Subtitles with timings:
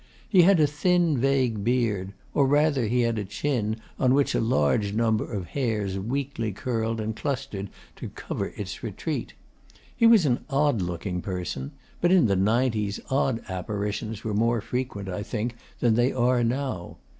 [0.27, 4.39] He had a thin vague beard or rather, he had a chin on which a
[4.41, 9.35] large number of hairs weakly curled and clustered to cover its retreat.
[9.95, 11.69] He was an odd looking person;
[12.01, 16.97] but in the 'nineties odd apparitions were more frequent, I think, than they are now.